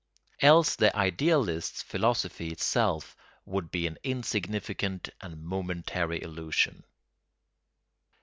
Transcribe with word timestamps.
Else 0.39 0.75
the 0.77 0.97
idealist's 0.97 1.83
philosophy 1.83 2.47
itself 2.47 3.15
would 3.45 3.69
be 3.69 3.85
an 3.85 3.99
insignificant 4.03 5.09
and 5.21 5.43
momentary 5.43 6.19
illusion. 6.23 6.83